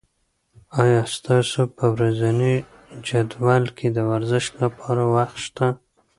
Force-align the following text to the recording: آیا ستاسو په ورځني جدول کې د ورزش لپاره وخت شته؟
آیا 0.83 1.01
ستاسو 1.15 1.61
په 1.77 1.85
ورځني 1.93 2.55
جدول 3.07 3.63
کې 3.77 3.87
د 3.91 3.97
ورزش 4.09 4.45
لپاره 4.61 5.01
وخت 5.15 5.37
شته؟ 5.45 5.67